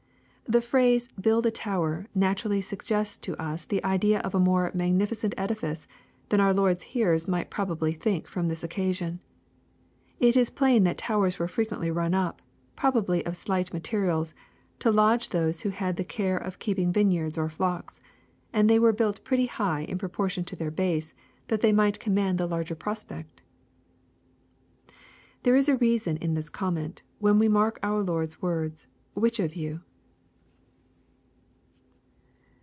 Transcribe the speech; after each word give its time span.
"The 0.51 0.61
phrase,' 0.61 1.07
build 1.27 1.45
a 1.45 1.49
tower,' 1.51 2.07
naturally 2.13 2.59
suggests 2.59 3.17
to 3.19 3.41
us 3.41 3.63
the 3.63 3.81
idea 3.85 4.19
of 4.19 4.35
a 4.35 4.39
more 4.39 4.69
magnificent 4.73 5.33
edifice, 5.37 5.87
than 6.27 6.41
our 6.41 6.53
Lord's 6.53 6.83
hearers 6.83 7.25
might 7.25 7.49
probably 7.49 7.93
think 7.93 8.27
of 8.27 8.35
on 8.37 8.49
tliis 8.49 8.61
occasion. 8.61 9.21
It 10.19 10.35
is 10.35 10.49
plain 10.49 10.83
that 10.83 10.97
towers 10.97 11.39
were 11.39 11.47
frequently 11.47 11.89
run 11.89 12.13
up, 12.13 12.41
probably 12.75 13.25
of 13.25 13.37
slight 13.37 13.71
materials, 13.71 14.33
to 14.79 14.91
lodge 14.91 15.29
those 15.29 15.61
who 15.61 15.69
had 15.69 15.95
the 15.95 16.03
care 16.03 16.35
of 16.37 16.59
keeping 16.59 16.91
vineyards 16.91 17.37
or 17.37 17.47
flocks; 17.47 18.01
and 18.51 18.69
they 18.69 18.77
were 18.77 18.91
built 18.91 19.23
pretty 19.23 19.45
high 19.45 19.83
in 19.83 19.97
proportion 19.97 20.43
to 20.43 20.57
tiieir 20.57 20.75
base, 20.75 21.13
that 21.47 21.61
they 21.61 21.71
might 21.71 22.01
command 22.01 22.37
the 22.37 22.45
larger 22.47 22.75
prospect." 22.75 23.41
There 25.43 25.55
is 25.55 25.69
reason 25.69 26.17
in 26.17 26.33
this 26.33 26.49
comment, 26.49 27.03
when 27.19 27.39
we 27.39 27.47
mark 27.47 27.79
our 27.81 28.03
Lord's 28.03 28.41
words," 28.41 28.87
which 29.13 29.39
of 29.39 29.55
you." 29.55 29.79